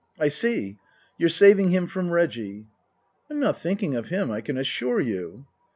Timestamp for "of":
3.93-4.07